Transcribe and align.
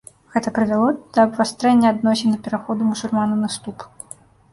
Гэта 0.35 0.51
прывяло 0.53 0.85
да 1.17 1.25
абвастрэння 1.27 1.91
адносін 1.95 2.31
і 2.37 2.39
пераходу 2.47 2.87
мусульман 2.95 3.37
у 3.37 3.39
наступ. 3.43 3.85